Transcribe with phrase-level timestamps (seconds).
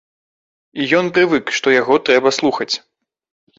[0.83, 2.73] І ён прывык, што яго трэба слухаць.